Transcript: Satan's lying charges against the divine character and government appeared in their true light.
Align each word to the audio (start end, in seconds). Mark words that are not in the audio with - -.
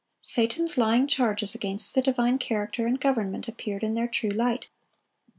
Satan's 0.19 0.79
lying 0.79 1.05
charges 1.05 1.53
against 1.53 1.93
the 1.93 2.01
divine 2.01 2.39
character 2.39 2.87
and 2.87 2.99
government 2.99 3.47
appeared 3.47 3.83
in 3.83 3.93
their 3.93 4.07
true 4.07 4.31
light. 4.31 4.67